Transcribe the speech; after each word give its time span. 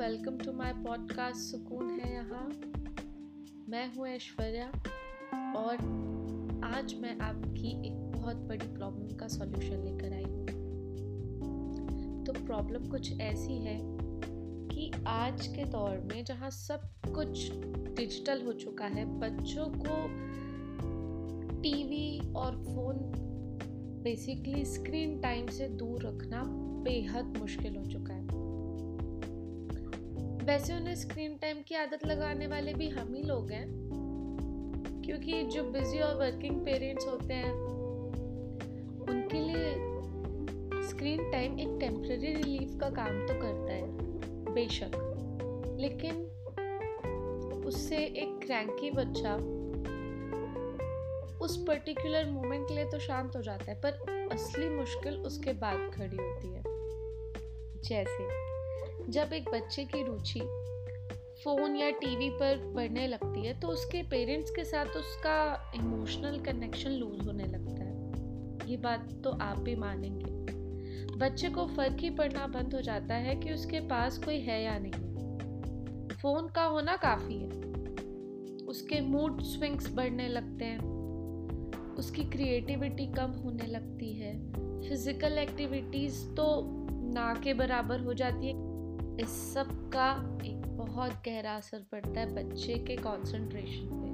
Welcome 0.00 0.38
to 0.38 0.52
my 0.52 0.72
podcast 0.72 1.36
सुकून 1.36 1.90
है 1.90 2.12
यहाँ 2.12 2.48
मैं 3.68 3.94
हूँ 3.94 4.08
ऐश्वर्या 4.08 4.66
और 5.56 5.74
आज 6.64 6.94
मैं 6.94 7.18
आपकी 7.18 7.86
एक 7.86 8.12
बहुत 8.12 8.36
बड़ी 8.36 8.66
प्रॉब्लम 8.66 9.16
का 9.16 9.28
सॉल्यूशन 9.28 9.84
लेकर 9.84 10.12
आई 10.12 10.22
हूँ। 10.22 10.46
तो 12.24 12.32
प्रॉब्लम 12.32 12.88
कुछ 12.88 13.20
ऐसी 13.20 13.52
है 13.52 13.80
कि 14.68 14.90
आज 15.06 15.46
के 15.46 15.64
दौर 15.64 15.98
में 16.14 16.24
जहाँ 16.24 16.50
सब 16.50 16.80
कुछ 17.14 17.52
डिजिटल 17.96 18.42
हो 18.42 18.52
चुका 18.52 18.84
है, 18.84 19.04
बच्चों 19.18 19.66
को 19.66 20.08
टीवी 21.60 22.32
और 22.32 22.56
फ़ोन 22.56 22.96
बेसिकली 24.02 24.64
स्क्रीन 24.64 25.20
टाइम 25.20 25.46
से 25.46 25.68
दूर 25.68 26.02
रखना 26.02 26.42
बेहद 26.82 27.36
मुश्किल 27.38 27.76
हो 27.76 27.84
चुका 27.84 28.14
है। 28.14 28.39
वैसे 30.44 30.74
उन्हें 30.74 30.94
स्क्रीन 30.94 31.36
टाइम 31.36 31.62
की 31.62 31.74
आदत 31.74 32.06
लगाने 32.06 32.46
वाले 32.46 32.74
भी 32.74 32.88
हम 32.88 33.14
ही 33.14 33.22
लोग 33.22 33.50
हैं। 33.50 33.90
क्योंकि 35.06 35.42
जो 35.42 35.64
बिज़ी 35.64 35.98
और 35.98 36.14
वर्किंग 36.14 36.64
पेरेंट्स 36.64 37.06
होते 37.06 37.34
हैं, 37.34 37.52
उनके 39.10 39.38
लिए 39.38 39.74
स्क्रीन 40.88 41.30
टाइम 41.30 41.58
एक 41.58 41.76
टेम्प्रेरी 41.80 42.34
रिलीफ 42.34 42.78
का 42.80 42.90
काम 42.90 43.26
तो 43.26 43.34
करता 43.34 43.72
है, 43.72 43.82
बेशक। 44.54 44.90
लेकिन 45.78 46.24
उससे 47.66 47.96
एक 47.96 48.40
क्रैंकी 48.46 48.90
बच्चा 48.90 49.36
उस 51.38 51.64
पर्टिकुलर 51.68 52.30
मोमेंट 52.30 52.68
के 52.68 52.74
लिए 52.74 52.84
तो 52.84 52.98
शांत 52.98 53.36
हो 53.36 53.42
जाता 53.42 53.64
है, 53.64 53.80
पर 53.80 53.92
असली 54.32 54.68
मुश्किल 54.68 55.14
उसके 55.14 55.52
बाद 55.52 55.90
खड़ी 55.94 56.16
होती 56.16 56.48
है। 56.48 56.62
जैसे 57.82 58.49
जब 59.10 59.32
एक 59.32 59.50
बच्चे 59.50 59.84
की 59.84 60.02
रुचि 60.02 60.40
फ़ोन 61.44 61.76
या 61.76 61.90
टीवी 61.90 62.30
पर 62.30 62.72
बढ़ने 62.74 63.06
लगती 63.06 63.46
है 63.46 63.60
तो 63.60 63.68
उसके 63.68 64.02
पेरेंट्स 64.02 64.50
के 64.50 64.64
साथ 64.64 64.86
उसका 64.86 65.72
इमोशनल 65.76 66.38
कनेक्शन 66.40 66.90
लूज 66.90 67.26
होने 67.26 67.44
लगता 67.44 67.84
है। 67.84 68.70
ये 68.70 68.76
बात 68.76 69.20
तो 69.24 69.30
आप 69.30 69.58
भी 69.58 69.76
मानेंगे। 69.76 70.40
बच्चे 71.18 71.48
को 71.48 71.66
फ़र्क 71.66 71.96
ही 72.00 72.10
पड़ना 72.10 72.46
बंद 72.46 72.74
हो 72.74 72.80
जाता 72.80 73.14
है 73.14 73.36
कि 73.36 73.52
उसके 73.52 73.80
पास 73.80 74.18
कोई 74.18 74.38
है 74.38 74.62
या 74.62 74.78
नहीं। 74.78 76.08
फ़ोन 76.08 76.48
का 76.48 76.64
होना 76.64 76.96
काफ़ी 76.96 77.38
है। 77.38 77.48
उसके 78.66 79.00
मूड 79.00 79.42
स्विंग्स 79.42 79.94
बढ़ने 79.94 80.28
लगते 80.28 80.64
हैं। 80.64 80.78
उसकी 81.94 82.24
क्रिएटिविटी 82.24 83.06
कम 83.06 83.30
होने 83.30 83.66
लगती 83.66 84.12
है। 84.12 84.52
फ़िज़िकल 84.88 85.38
एक्टिविटीज़ 85.38 86.26
तो 86.26 86.62
ना 87.14 87.34
के 87.34 87.54
बराबर 87.54 88.00
हो 88.00 88.14
जाती 88.14 88.46
है। 88.46 88.69
इस 89.20 89.54
सब 89.54 89.68
का 89.90 90.10
एक 90.46 90.62
बहुत 90.76 91.10
गहरा 91.10 91.52
असर 91.52 91.82
पड़ता 91.92 92.20
है 92.20 92.34
बच्चे 92.34 92.74
के 92.74 92.96
कंसंट्रेशन 92.96 93.88
पे 93.92 94.08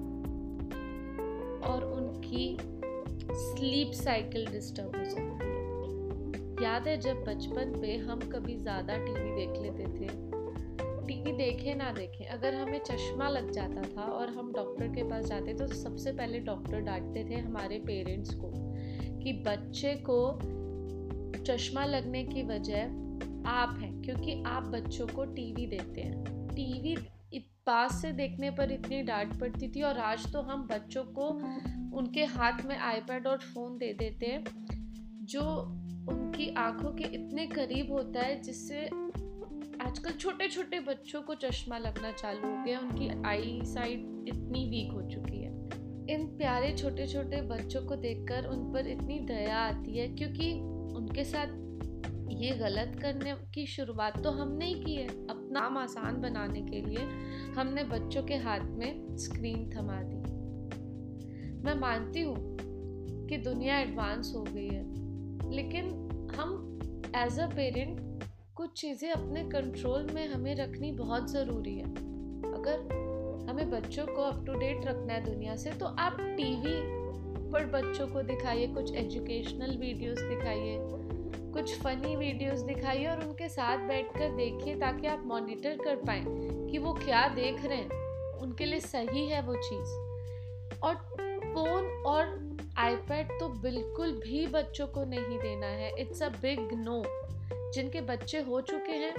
और 1.68 1.84
उनकी 1.84 2.56
स्लीप 3.32 3.92
साइकिल 3.92 4.46
डिस्टर्ब 4.46 4.96
हो 4.96 5.04
सकती 5.04 5.46
है। 5.46 6.64
याद 6.64 6.88
है 6.88 6.96
जब 7.00 7.22
बचपन 7.24 7.80
पे 7.80 7.96
हम 7.96 8.20
कभी 8.20 8.56
ज़्यादा 8.56 8.96
टीवी 8.96 9.34
देख 9.36 9.62
लेते 9.62 9.84
थे? 9.84 10.08
टीवी 11.06 11.32
देखे 11.32 11.74
ना 11.74 11.92
देखे, 11.92 12.24
अगर 12.24 12.54
हमें 12.54 12.78
चश्मा 12.78 13.28
लग 13.28 13.50
जाता 13.50 13.82
था 13.82 14.02
और 14.02 14.30
हम 14.30 14.52
डॉक्टर 14.52 14.88
के 14.88 15.02
पास 15.02 15.24
जाते 15.24 15.54
तो 15.54 15.66
सबसे 15.66 16.12
पहले 16.12 16.40
डॉक्टर 16.40 16.80
डांटते 16.80 17.24
थे 17.30 17.34
हमारे 17.34 17.78
पेरेंट्स 17.78 18.34
को 18.34 18.52
कि 19.22 19.32
बच्चे 19.46 19.94
को 20.10 20.38
चश्मा 21.44 21.84
लगने 21.84 22.24
की 22.24 22.42
वजह 22.42 23.04
आप 23.46 23.78
हैं, 23.80 24.02
क्योंकि 24.02 24.42
आप 24.46 24.62
बच्चों 24.62 25.06
को 25.06 25.24
टीवी 25.24 25.66
देते 25.66 26.00
हैं। 26.00 26.24
टीवी 26.48 26.96
पास 27.66 28.02
से 28.02 28.12
देखने 28.12 28.50
पर 28.50 28.72
इतनी 28.72 29.02
डांट 29.02 29.40
पड़ती 29.40 29.68
थी 29.68 29.82
और 29.82 29.98
आज 29.98 30.32
तो 30.32 30.40
हम 30.40 30.66
बच्चों 30.66 31.02
को 31.04 31.28
उनके 31.98 32.24
हाथ 32.24 32.64
में 32.64 32.76
आईपैड 32.76 33.26
और 33.26 33.38
फ़ोन 33.38 33.78
दे 33.78 33.92
देते 33.92 34.26
हैं, 34.26 34.44
जो 35.24 35.42
उनकी 36.10 36.54
आँखों 36.54 36.92
के 36.92 37.04
इतने 37.04 37.46
करीब 37.46 37.92
होता 37.92 38.20
है, 38.20 38.40
जिससे 38.42 38.84
आजकल 39.86 40.12
छोटे 40.12 40.48
छोटे 40.48 40.80
बच्चों 40.80 41.22
को 41.22 41.34
चश्मा 41.34 41.78
लगना 41.78 42.12
चालू 42.12 42.48
हो 42.48 42.64
गया, 42.64 42.78
उनकी 42.78 43.08
आई 43.26 43.60
साइट 43.64 44.24
इतनी 44.28 44.64
वीक 44.70 44.92
हो 44.92 45.02
चुकी 45.02 45.42
है। 45.42 45.54
इन 46.10 46.26
प्यारे 46.38 46.72
छोटे 46.76 47.06
छोटे 47.06 47.42
बच्चों 47.42 47.86
को 47.86 47.96
देखकर 47.96 48.46
उन 48.46 48.72
पर 48.72 48.86
इतनी 48.86 49.18
दया 49.18 49.58
आती 49.58 49.98
है, 49.98 50.08
क्योंकि 50.08 50.52
उनके 50.96 51.24
साथ 51.24 51.65
ये 52.30 52.50
गलत 52.50 52.98
करने 53.02 53.34
की 53.54 53.66
शुरुआत 53.66 54.22
तो 54.24 54.30
हमने 54.30 54.66
ही 54.66 54.74
की 54.74 54.94
है। 54.94 55.06
अपना 55.06 55.60
काम 55.60 55.78
आसान 55.78 56.20
बनाने 56.20 56.60
के 56.62 56.80
लिए 56.80 57.04
हमने 57.52 57.84
बच्चों 57.84 58.22
के 58.22 58.34
हाथ 58.34 58.60
में 58.70 59.16
स्क्रीन 59.16 59.70
थमा 59.70 60.00
दी। 60.02 60.16
मैं 61.64 61.74
मानती 61.74 62.20
हूँ 62.20 62.56
कि 63.28 63.36
दुनिया 63.36 63.78
एडवांस 63.78 64.32
हो 64.36 64.42
गई 64.42 64.68
है, 64.68 64.82
लेकिन 65.50 65.88
हम 66.36 66.52
एज 67.16 67.38
अ 67.40 67.46
पेरेंट 67.46 68.24
कुछ 68.54 68.80
चीज़ें 68.80 69.10
अपने 69.10 69.44
कंट्रोल 69.44 70.06
में 70.14 70.26
हमें 70.28 70.54
रखनी 70.54 70.92
बहुत 70.92 71.30
ज़रूरी 71.30 71.76
है। 71.78 71.90
अगर 72.52 73.46
हमें 73.50 73.70
बच्चों 73.70 74.06
को 74.06 74.22
अप 74.22 74.44
टू 74.46 74.54
डेट 74.54 74.84
रखना 74.84 75.12
है 75.12 75.24
दुनिया 75.24 75.56
से 75.56 75.70
तो 75.70 75.86
आप 75.86 76.16
टीवी 76.20 76.76
पर 77.52 77.66
बच्चों 77.66 78.06
को 78.08 78.22
दिखाइए, 78.22 78.66
कुछ 78.66 78.94
एजुकेशनल 78.94 79.76
वीडियोस 79.76 80.20
दिखाइए 80.20 80.78
कुछ 81.56 81.80
फनी 81.80 82.16
वीडियोस 82.16 82.60
दिखाइए 82.60 83.06
और 83.06 83.20
उनके 83.20 83.48
साथ 83.48 83.78
बैठकर 83.78 84.28
देखिए 84.28 84.74
ताकि 84.74 85.06
आप 85.06 85.22
मॉनिटर 85.26 85.76
कर 85.84 85.96
पाए 85.96 86.24
कि 86.70 86.78
वो 86.78 86.92
क्या 86.92 87.28
देख 87.28 87.64
रहे 87.64 87.76
हैं। 87.76 87.88
उनके 88.38 88.64
लिए 88.64 88.80
सही 88.80 89.26
है 89.26 89.40
वो 89.42 89.54
चीज़। 89.54 89.88
और 90.80 90.94
फ़ोन 91.54 91.86
और 92.06 92.56
आईपैड 92.78 93.28
तो 93.40 93.48
बिल्कुल 93.48 94.12
भी 94.12 94.46
बच्चों 94.46 94.86
को 94.86 95.04
नहीं 95.04 95.38
देना 95.38 95.66
है। 95.66 95.90
इट्स 95.98 96.22
अ 96.22 96.28
बिग 96.28 96.68
नो 96.72 97.02
जिनके 97.72 98.00
बच्चे 98.00 98.40
हो 98.40 98.60
चुके 98.60 98.92
हैं 98.92 99.14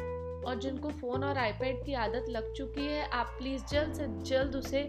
और 0.46 0.60
जिनको 0.60 0.90
फ़ोन 0.90 1.24
और 1.24 1.38
आईपैड 1.38 1.84
की 1.86 1.94
आदत 1.94 2.26
लग 2.30 2.54
चुकी 2.54 2.86
है, 2.86 3.10
आप 3.10 3.36
प्लीज़ 3.40 3.66
जल्द 3.66 3.94
से 3.94 4.08
जल्द 4.30 4.56
उसे 4.56 4.82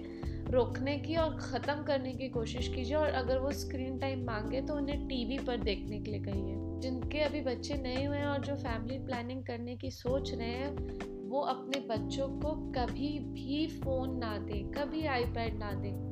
रोकने 0.50 0.96
की 0.98 1.16
और 1.16 1.36
ख़त्म 1.36 1.82
करने 1.82 2.12
की 2.12 2.28
कोशिश 2.28 2.68
कीजिए। 2.68 2.96
और 2.96 3.08
अगर 3.08 3.38
वो 3.38 3.52
स्क्रीन 3.52 3.98
टाइम 3.98 4.24
मांगे 4.24 4.60
तो 4.60 4.74
उन्हें 4.74 5.06
टीवी 5.08 5.38
पर 5.38 5.56
देखने 5.56 6.00
के 6.00 6.10
लिए 6.10 6.20
कहिए। 6.20 6.54
जिनके 6.80 7.20
अभी 7.20 7.40
बच्चे 7.40 7.74
नए 7.74 8.04
हुए 8.04 8.16
हैं 8.16 8.26
और 8.26 8.40
जो 8.40 8.54
फैमिली 8.56 8.98
प्लानिंग 8.98 9.44
करने 9.44 9.76
की 9.76 9.90
सोच 9.90 10.34
रहे 10.34 10.48
हैं, 10.48 11.28
वो 11.28 11.40
अपने 11.40 11.80
बच्चों 11.80 12.28
को 12.28 12.52
कभी 12.72 13.18
भी 13.18 13.66
फ़ोन 13.80 14.18
ना 14.18 14.38
दें, 14.38 14.70
कभी 14.70 15.06
आईपैड 15.06 15.58
ना 15.58 15.72
दें। 15.72 16.08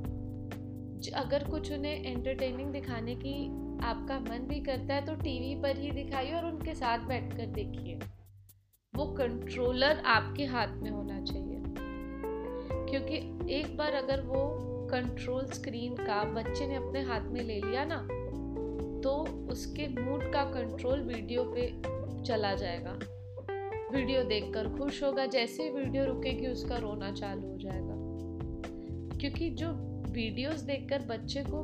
अगर 1.15 1.45
कुछ 1.45 1.73
उन्हें 1.73 2.05
एंटरटेनिंग 2.05 2.73
दिखाने 2.73 3.15
की 3.15 3.47
आपका 3.85 4.19
मन 4.21 4.47
भी 4.49 4.61
करता 4.61 4.95
है 4.95 5.05
तो 5.07 5.15
टीवी 5.15 5.55
पर 5.63 5.77
ही 5.77 5.91
दिखाइए 5.91 6.33
और 6.33 6.47
उनके 6.47 6.75
साथ 6.75 6.99
बैठकर 6.99 7.47
देखिए। 7.47 7.99
वो 8.97 9.07
कंट्रोलर 9.07 10.03
आपके 10.07 10.45
हाथ 10.45 10.69
में 10.69 10.91
होना 10.91 11.21
चाहिए। 11.21 11.63
क्योंकि 12.91 13.17
एक 13.55 13.77
बार 13.77 13.93
अगर 13.93 14.21
वो 14.21 14.45
कंट्रोल 14.91 15.45
स्क्रीन 15.45 15.95
का 15.95 16.23
बच्चे 16.25 16.67
ने 16.67 16.75
अपने 16.75 17.03
हाथ 17.03 17.21
में 17.21 17.43
ले 17.43 17.61
लिया 17.61 17.85
ना 17.85 18.07
तो 19.03 19.11
उसके 19.51 19.89
मूड 19.89 20.33
का 20.33 20.45
कंट्रोल 20.45 21.01
वीडियो 21.01 21.45
पे 21.57 21.67
चला 22.25 22.55
जाएगा। 22.55 22.99
वीडियो 23.93 24.23
देखकर 24.23 24.69
खुश 24.69 25.03
होगा, 25.03 25.27
जैसे 25.27 25.63
ही 25.63 25.71
वीडियो 25.71 26.05
रुकेगी 26.05 26.47
उसका 26.47 26.77
रोना 26.77 27.13
चालू 27.13 27.49
हो 27.49 27.59
जाएगा। 27.59 27.95
क्योंकि 29.19 29.51
जो 29.51 29.69
वीडियोस 30.13 30.61
देखकर 30.61 31.03
बच्चे 31.03 31.45
को 31.49 31.63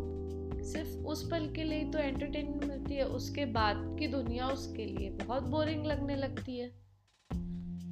सिर्फ़ 0.62 0.96
उस 1.06 1.30
पल 1.30 1.48
के 1.48 1.64
लिए 1.64 1.84
तो 1.84 1.98
एंटरटेनमेंट 1.98 2.64
मिलती 2.64 2.94
है, 2.94 3.04
उसके 3.04 3.44
बाद 3.44 3.96
की 3.98 4.06
दुनिया 4.06 4.46
उसके 4.48 4.84
लिए 4.84 5.10
बहुत 5.10 5.42
बोरिंग 5.42 5.86
लगने 5.86 6.16
लगती 6.16 6.58
है। 6.58 6.81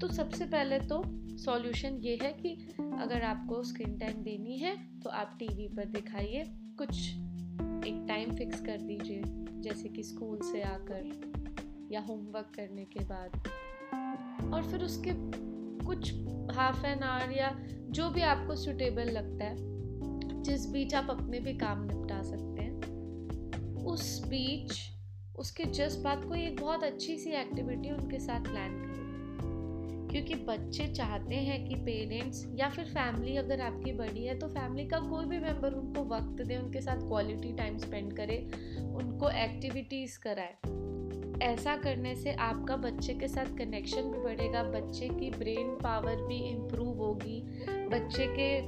तो 0.00 0.08
सबसे 0.08 0.44
पहले 0.44 0.78
तो 0.78 1.02
सॉल्यूशन 1.38 1.96
ये 1.96 2.18
है 2.22 2.32
कि 2.32 2.50
अगर 2.80 3.22
आपको 3.22 3.62
स्क्रीन 3.62 3.98
टाइम 3.98 4.22
देनी 4.22 4.56
है 4.58 5.00
तो 5.00 5.10
आप 5.10 5.36
टीवी 5.38 5.68
पर 5.68 5.84
दिखाइए, 5.84 6.44
कुछ 6.78 7.10
एक 7.86 8.04
टाइम 8.08 8.34
फिक्स 8.36 8.60
कर 8.60 8.78
दीजिए, 8.78 9.22
जैसे 9.60 9.88
कि 9.88 10.02
स्कूल 10.02 10.38
से 10.42 10.62
आकर 10.62 11.88
या 11.92 12.00
होमवर्क 12.00 12.52
करने 12.56 12.84
के 12.84 13.04
बाद। 13.04 13.36
और 14.54 14.70
फिर 14.70 14.84
उसके 14.84 15.10
कुछ 15.84 16.12
हाफ़ 16.56 16.86
एन 16.86 17.02
आवर 17.02 17.32
या 17.32 17.50
जो 17.90 18.10
भी 18.10 18.20
आपको 18.20 18.56
सुटेबल 18.56 19.10
लगता 19.10 19.44
है, 19.44 19.56
जिस 20.42 20.66
बीच 20.66 20.94
आप 20.94 21.10
अपने 21.10 21.40
भी 21.40 21.54
काम 21.54 21.82
निपटा 21.84 22.22
सकते 22.22 22.62
हैं, 22.62 22.80
उस 23.84 24.24
बीच 24.28 24.78
उसके 25.36 25.64
जस्ट 25.64 25.98
बाद 25.98 26.24
कोई 26.24 26.42
एक 26.42 26.60
बहुत 26.60 26.84
अच्छी 26.84 27.18
सी 27.18 27.30
एक्टिविटी 27.30 27.90
उनके 27.90 28.20
साथ 28.20 28.40
प्लान 28.40 28.82
करें 28.82 29.09
क्योंकि 30.10 30.34
बच्चे 30.34 30.86
चाहते 30.86 31.34
हैं 31.34 31.64
कि 31.68 31.74
पेरेंट्स 31.74 32.44
या 32.54 32.68
फिर 32.68 32.84
फैमिली 32.84 33.36
अगर 33.36 33.60
आपकी 33.60 33.92
बड़ी 33.92 34.24
है 34.24 34.38
तो 34.38 34.48
फैमिली 34.48 34.86
का 34.88 34.98
कोई 35.00 35.24
भी 35.24 35.38
मेंबर 35.38 35.72
उनको 35.72 36.04
वक्त 36.04 36.42
दे, 36.42 36.56
उनके 36.56 36.80
साथ 36.80 37.06
क्वालिटी 37.08 37.52
टाइम 37.52 37.78
स्पेंड 37.78 38.12
करे, 38.12 38.38
उनको 38.94 39.30
एक्टिविटीज़ 39.30 40.18
कराए। 40.18 40.54
ऐसा 41.42 41.76
करने 41.76 42.14
से 42.16 42.32
आपका 42.32 42.76
बच्चे 42.76 43.14
के 43.14 43.28
साथ 43.28 43.56
कनेक्शन 43.58 44.10
भी 44.10 44.18
बढ़ेगा, 44.18 44.62
बच्चे 44.62 45.08
की 45.08 45.30
ब्रेन 45.30 45.74
पावर 45.82 46.16
भी 46.16 46.38
इम्प्रूव 46.50 46.98
होगी, 46.98 47.40
बच्चे 47.88 48.26
के 48.26 48.60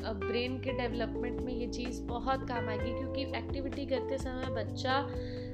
ब्रेन 0.00 0.58
के 0.58 0.72
डेवलपमेंट 0.72 1.40
में 1.40 1.52
ये 1.54 1.66
चीज़ 1.66 2.02
बहुत 2.02 2.46
काम 2.48 2.68
आएगी, 2.68 2.92
क्योंकि 2.92 3.22
एक्टिविटी 3.38 3.86
करते 3.86 4.18
समय 4.18 4.54
बच्चा 4.54 5.00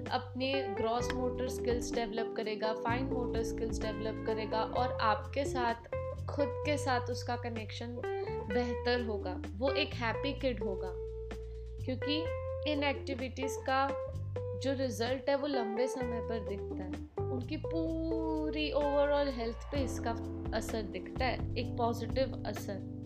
अपने 0.06 0.62
ग्रॉस 0.62 1.12
मोटर 1.12 1.48
स्किल्स 1.48 1.94
डेवलप 1.94 2.34
करेगा 2.36 2.72
फाइन 2.72 3.04
मोटर 3.04 3.42
स्किल्स 3.42 3.82
डेवलप 3.82 4.24
करेगा 4.26 4.60
और 4.62 4.92
आपके 4.92 5.44
साथ, 5.44 5.74
खुद 6.26 6.46
के 6.48 6.78
साथ 6.78 7.00
उसका 7.00 7.36
कनेक्शन 7.36 7.86
बेहतर 8.54 9.04
होगा। 9.04 9.42
वो 9.56 9.70
एक 9.70 9.94
हैप्पी 9.94 10.32
किड 10.32 10.64
होगा। 10.64 10.92
क्योंकि 11.84 12.24
इन 12.72 12.84
एक्टिविटीज़ 12.84 13.58
का 13.58 13.88
जो 14.62 14.72
रिज़ल्ट 14.72 15.28
है 15.28 15.36
वो 15.36 15.46
लंबे 15.46 15.86
समय 15.86 16.20
पर 16.20 16.48
दिखता 16.48 16.84
है। 16.84 17.28
उनकी 17.32 17.56
पूरी 17.56 18.72
ओवरऑल 18.72 19.28
हेल्थ 19.28 19.56
पे 19.56 19.84
इसका 19.84 20.10
असर 20.54 20.82
दिखता 20.82 21.24
है। 21.24 21.56
एक 21.58 21.76
पॉजिटिव 21.76 22.44
असर। 22.46 22.96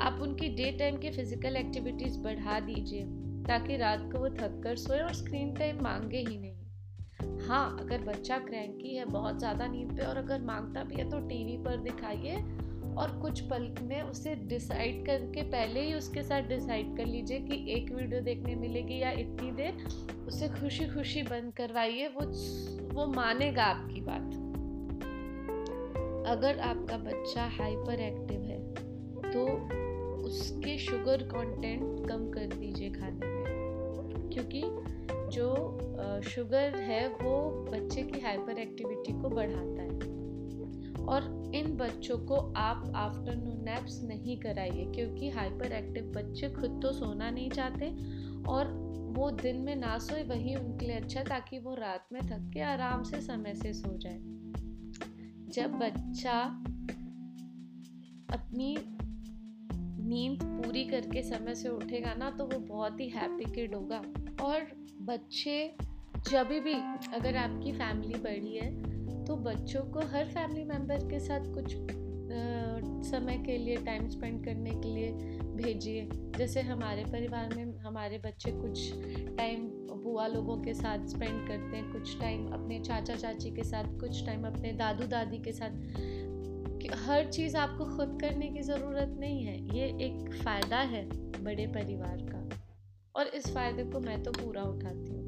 आप 0.00 0.18
उनकी 0.22 0.48
डे 0.48 0.72
टाइम 0.72 0.96
की 0.96 1.10
फ़िज़िकल 1.10 1.56
एक्टिविटीज़ 1.56 2.18
बढ़ा 2.18 2.60
दीजिए। 2.60 3.25
ताकि 3.48 3.76
रात 3.76 4.08
को 4.12 4.18
वो 4.18 4.28
थक 4.32 4.60
कर 4.64 4.76
सोए 4.76 5.00
और 5.00 5.12
स्क्रीन 5.14 5.54
टाइम 5.54 5.82
मांगे 5.82 6.18
ही 6.18 6.38
नहीं। 6.38 6.54
हाँ 7.48 7.76
अगर 7.80 8.02
बच्चा 8.04 8.38
क्रैंकी 8.38 8.94
है, 8.96 9.04
बहुत 9.06 9.38
ज़्यादा 9.38 9.66
नींद 9.66 9.96
पे 9.96 10.04
और 10.04 10.16
अगर 10.16 10.40
माँगता 10.42 10.82
भी 10.84 10.94
है 10.94 11.08
तो 11.10 11.18
टीवी 11.28 11.56
पर 11.64 11.76
दिखाइए 11.82 12.36
और 12.96 13.10
कुछ 13.22 13.40
पल 13.40 13.68
में 13.82 14.00
उसे 14.02 14.34
डिसाइड 14.48 15.04
करके 15.06 15.42
पहले 15.44 15.80
ही 15.80 15.94
उसके 15.94 16.22
साथ 16.22 16.48
डिसाइड 16.48 16.96
कर 16.96 17.06
लीजिए 17.06 17.40
कि 17.40 17.64
एक 17.72 17.92
वीडियो 17.92 18.20
देखने 18.20 18.54
मिलेगी 18.54 18.98
या 18.98 19.10
इतनी 19.12 19.50
देर 19.52 19.86
उसे 20.26 20.48
खुशी 20.50 20.86
खुशी 20.86 21.22
बंद 21.22 21.52
करवाइए, 21.52 22.08
वो 22.08 22.24
वो 22.94 23.06
मानेगा 23.12 23.64
आपकी 23.64 24.00
बात। 24.00 24.34
अगर 26.28 26.58
आपका 26.60 26.96
बच्चा 27.00 27.44
हाइपर 27.58 28.00
एक्टिव 28.00 28.40
है 28.42 28.58
तो 29.32 29.46
उसके 30.26 30.78
शुगर 30.78 31.22
कंटेंट 31.26 32.08
कम 32.08 32.30
कर 32.30 32.46
दीजिए 32.48 32.90
खाने 32.90 33.26
में। 33.26 33.35
क्योंकि 34.36 34.62
जो 35.32 36.22
शुगर 36.24 36.76
है, 36.78 37.06
वो 37.08 37.66
बच्चे 37.70 38.02
की 38.02 38.20
हाइपर 38.20 38.58
एक्टिविटी 38.58 39.12
को 39.12 39.28
बढ़ाता 39.28 39.82
है। 39.82 41.04
और 41.06 41.52
इन 41.54 41.76
बच्चों 41.76 42.18
को 42.18 42.36
आप 42.56 42.92
आफ्टरनून 42.96 43.62
नैप्स 43.64 44.00
नहीं 44.02 44.36
कराइए, 44.40 44.84
क्योंकि 44.94 45.28
हाइपर 45.30 45.72
एक्टिव 45.72 46.12
बच्चे 46.16 46.48
खुद 46.50 46.80
तो 46.82 46.92
सोना 46.92 47.30
नहीं 47.30 47.50
चाहते 47.50 47.90
और 48.48 48.72
वो 49.16 49.30
दिन 49.30 49.56
में 49.56 49.74
ना 49.76 49.96
सोए, 49.98 50.22
वही 50.22 50.54
उनके 50.54 50.86
लिए 50.86 50.96
अच्छा 50.96 51.22
ताकि 51.22 51.58
वो 51.58 51.74
रात 51.74 52.08
में 52.12 52.20
थक 52.22 52.50
के 52.54 52.60
आराम 52.62 53.02
से 53.02 53.20
समय 53.20 53.54
से 53.54 53.72
सो 53.72 53.96
जाए। 53.98 54.18
जब 55.54 55.78
बच्चा 55.78 56.40
अपनी 58.30 58.76
नींद 60.08 60.42
पूरी 60.42 60.84
करके 60.84 61.22
समय 61.22 61.54
से 61.54 61.68
उठेगा 61.68 62.14
ना 62.14 62.30
तो 62.30 62.44
वो 62.44 62.58
बहुत 62.66 63.00
ही 63.00 63.08
हैप्पी 63.08 63.44
किड 63.52 63.74
होगा। 63.74 64.02
और 64.42 64.66
बच्चे 65.02 65.76
जब 66.30 66.48
भी 66.64 66.74
अगर 67.14 67.36
आपकी 67.36 67.72
फैमिली 67.72 68.18
बड़ी 68.20 68.56
है 68.56 69.24
तो 69.24 69.36
बच्चों 69.36 69.82
को 69.84 70.00
हर 70.06 70.24
फैमिली 70.24 70.64
मेंबर 70.64 71.08
के 71.10 71.20
साथ 71.20 71.52
कुछ 71.54 71.74
आ, 71.74 72.38
समय 73.02 73.36
के 73.46 73.56
लिए 73.58 73.76
टाइम 73.76 74.08
स्पेंड 74.08 74.44
करने 74.44 74.70
के 74.70 74.88
लिए 74.88 75.10
भेजिए। 75.56 76.08
जैसे 76.38 76.60
हमारे 76.60 77.04
परिवार 77.04 77.54
में 77.56 77.78
हमारे 77.78 78.18
बच्चे 78.18 78.50
कुछ 78.50 78.92
टाइम 79.36 79.68
बुआ 80.02 80.26
लोगों 80.26 80.56
के 80.62 80.74
साथ 80.74 81.06
स्पेंड 81.06 81.46
करते 81.48 81.76
हैं 81.76 81.92
कुछ 81.92 82.18
टाइम 82.20 82.46
अपने 82.52 82.80
चाचा 82.80 83.14
चाची 83.14 83.50
के 83.50 83.64
साथ 83.64 83.98
कुछ 84.00 84.24
टाइम 84.26 84.46
अपने 84.46 84.72
दादू 84.72 85.06
दादी 85.06 85.38
के 85.38 85.52
साथ। 85.52 85.70
हर 87.06 87.30
चीज़ 87.30 87.56
आपको 87.56 87.84
खुद 87.96 88.18
करने 88.20 88.48
की 88.48 88.62
ज़रूरत 88.62 89.16
नहीं 89.20 89.44
है 89.44 89.76
ये 89.76 89.86
एक 90.06 90.32
फ़ायदा 90.44 90.78
है 90.92 91.04
बड़े 91.44 91.66
परिवार 91.66 92.16
का। 92.22 92.35
और 93.16 93.26
इस 93.26 93.46
फ़ायदे 93.54 93.84
को 93.84 94.00
मैं 94.00 94.22
तो 94.22 94.30
पूरा 94.32 94.62
उठाती 94.62 95.12
हूँ। 95.12 95.24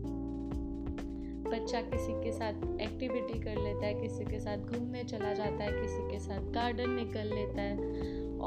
बच्चा 1.44 1.80
किसी 1.82 2.12
के 2.14 2.32
साथ 2.32 2.80
एक्टिविटी 2.80 3.38
कर 3.40 3.56
लेता 3.56 3.86
है, 3.86 3.94
किसी 3.94 4.24
के 4.24 4.38
साथ 4.40 4.56
घूमने 4.56 5.04
चला 5.04 5.32
जाता 5.34 5.64
है, 5.64 5.70
किसी 5.72 6.10
के 6.10 6.18
साथ 6.18 6.50
गार्डन 6.52 6.90
निकल 6.90 7.34
लेता 7.34 7.62
है 7.62 7.76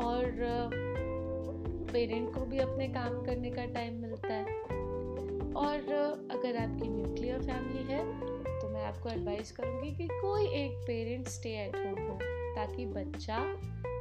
और 0.01 0.69
पेरेंट 1.93 2.33
को 2.33 2.45
भी 2.45 2.57
अपने 2.59 2.87
काम 2.87 3.23
करने 3.25 3.51
का 3.51 3.65
टाइम 3.73 4.01
मिलता 4.01 4.33
है। 4.33 4.59
और 5.55 5.91
अगर 6.31 6.57
आपकी 6.57 6.87
न्यूक्लियर 6.89 7.41
फैमिली 7.41 7.83
है 7.83 8.03
तो 8.59 8.69
मैं 8.69 8.83
आपको 8.85 9.09
एडवाइस 9.09 9.51
करूँगी 9.51 9.91
कि 9.91 10.07
कोई 10.11 10.45
एक 10.55 10.77
पेरेंट 10.87 11.27
स्टे 11.27 11.49
एट 11.57 11.75
होम 11.75 12.07
हो, 12.07 12.17
ताकि 12.55 12.85
बच्चा 12.85 13.37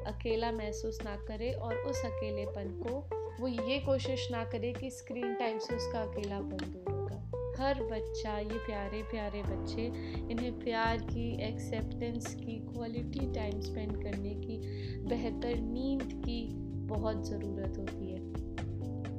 अकेला 0.07 0.53
महसूस 0.53 1.01
ना 1.05 1.17
करे 1.29 1.51
और 1.53 1.75
उस 1.75 2.05
अकेलेपन 2.05 2.71
को 2.83 3.01
वो 3.41 3.49
ये 3.49 3.79
कोशिश 3.79 4.29
ना 4.33 4.45
करे 4.45 4.73
कि 4.73 4.91
स्क्रीन 4.91 5.35
टाइम 5.35 5.59
से 5.59 5.77
उसका 5.77 6.01
अकेलापन 6.01 6.57
दूर 6.57 6.95
होगा। 6.95 7.17
हर 7.59 7.83
बच्चा, 7.83 8.39
ये 8.39 8.59
प्यारे 8.59 9.03
प्यारे 9.03 9.43
बच्चे, 9.43 9.85
इन्हें 10.31 10.59
प्यार 10.59 10.99
की 10.99 11.43
एक्सेप्टेंस 11.43 12.35
की 12.35 12.59
क्वालिटी 12.73 13.33
टाइम 13.35 13.61
स्पेंड 13.61 14.03
करने 14.03 14.35
की, 14.35 14.59
बेहतर 15.05 15.61
नींद 15.61 16.03
की 16.03 16.49
बहुत 16.87 17.29
ज़रूरत 17.29 17.79
होती 17.79 18.13
है। 18.13 18.21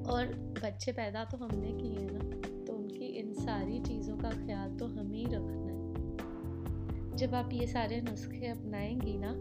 और 0.03 0.25
बच्चे 0.63 0.91
पैदा 0.91 1.24
तो 1.24 1.38
हमने 1.38 1.71
किए 1.71 2.00
हैं 2.00 2.12
ना 2.13 2.63
तो 2.65 2.74
उनकी 2.74 3.06
इन 3.06 3.33
सारी 3.33 3.79
चीज़ों 3.79 4.17
का 4.17 4.29
ख्याल 4.29 4.77
तो 4.77 4.85
हमें 4.85 5.17
ही 5.17 5.25
रखना 5.25 5.71
है। 5.71 7.17
जब 7.17 7.35
आप 7.35 7.50
ये 7.53 7.67
सारे 7.67 8.01
नुस्खे 8.01 8.47
अपनाएँगी 8.47 9.17
ना 9.17 9.33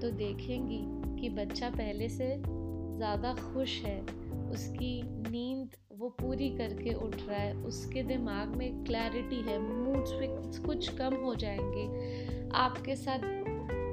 तो 0.00 0.10
देखेंगी 0.10 0.82
कि 1.20 1.28
बच्चा 1.28 1.70
पहले 1.70 2.08
से 2.08 2.59
ज़्यादा 3.00 3.32
खुश 3.34 3.74
है, 3.82 4.00
उसकी 4.52 5.02
नींद 5.30 5.76
वो 5.98 6.08
पूरी 6.08 6.48
करके 6.50 6.92
उठ 6.94 7.14
रहा 7.28 7.36
है, 7.36 7.54
उसके 7.56 8.02
दिमाग 8.02 8.48
में 8.48 8.84
क्लैरिटी 8.84 9.36
है 9.36 9.58
मूड 9.58 10.04
स्विंग्स 10.04 10.58
कुछ 10.58 10.88
कम 10.98 11.14
हो 11.14 11.34
जाएँगे, 11.34 12.48
आपके 12.54 12.96
साथ 12.96 13.24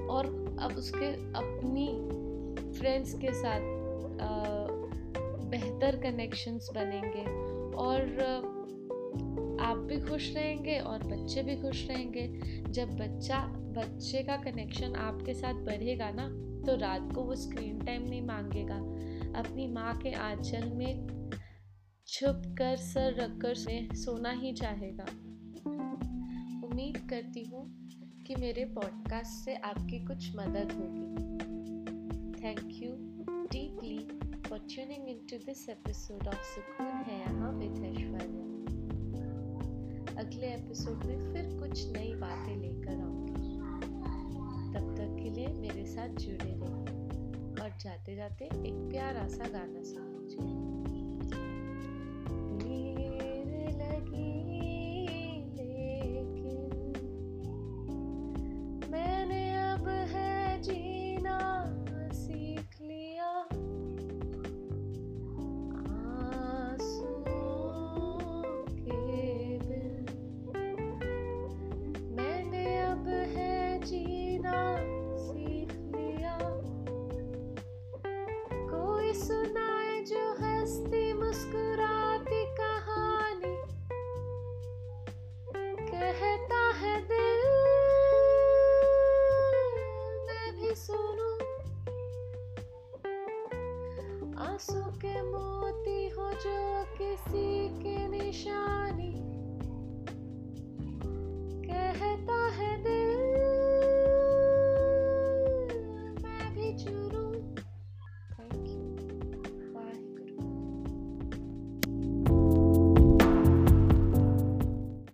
और 0.09 0.25
अब 0.59 0.75
उसके 0.77 1.11
अपनी 1.33 1.87
फ्रेंड्स 2.79 3.13
के 3.13 3.33
साथ 3.33 3.61
बेहतर 5.51 5.99
कनेक्शंस 6.03 6.69
बनेंगे 6.75 7.23
और 7.77 8.01
आप 9.61 9.77
भी 9.77 9.99
खुश 9.99 10.33
रहेंगे 10.35 10.77
और 10.79 11.03
बच्चे 11.03 11.43
भी 11.43 11.55
खुश 11.55 11.87
रहेंगे। 11.87 12.27
जब 12.71 12.97
बच्चा, 12.97 13.39
बच्चे 13.77 14.23
का 14.23 14.35
कनेक्शन 14.35 14.95
आपके 14.95 15.33
साथ 15.33 15.53
बढ़ेगा 15.65 16.09
ना 16.11 16.27
तो 16.67 16.75
रात 16.75 17.13
को 17.15 17.21
वो 17.21 17.35
स्क्रीन 17.35 17.79
टाइम 17.85 18.03
नहीं 18.09 18.21
मांगेगा। 18.21 18.75
अपनी 19.39 19.67
माँ 19.67 19.97
के 19.97 20.11
आंचल 20.11 20.69
में 20.69 21.07
छुप 22.07 22.41
कर 22.57 22.75
सर 22.75 23.13
रखकर 23.13 23.55
सोना 23.95 24.31
ही 24.31 24.53
चाहेगा। 24.53 25.05
उम्मीद 26.67 26.97
करती 27.09 27.43
हूँ 27.43 27.89
कि 28.27 28.35
मेरे 28.35 28.65
पॉडकास्ट 28.65 29.45
से 29.45 29.55
आपकी 29.55 30.05
कुछ 30.05 30.35
मदद 30.35 30.71
होगी। 30.71 31.17
Thank 32.43 32.59
you 32.59 32.91
deeply 33.45 33.97
for 34.49 34.59
tuning 34.59 35.09
into 35.09 35.37
this 35.37 35.69
episode 35.69 36.27
of 36.27 36.43
सुकून 36.43 36.87
है 36.87 37.19
यहाँ 37.19 37.51
विद 37.51 37.85
ऐश्वर्या 37.85 38.47
अगले 40.21 40.47
एपिसोड 40.47 41.03
में 41.03 41.33
फिर 41.33 41.59
कुछ 41.59 41.91
नई 41.91 42.13
बातें 42.13 42.55
लेकर 42.55 42.99
आऊँगी। 43.01 43.16
साथ 45.97 46.17
जुड़े 46.23 46.53
रहिए 46.53 47.63
और 47.63 47.77
जाते 47.81 48.15
जाते 48.15 48.45
एक 48.45 48.89
प्यारा 48.91 49.27
सा 49.27 49.45
गाना 49.53 49.83
सुन 49.83 50.03
लीजिए 50.11 50.76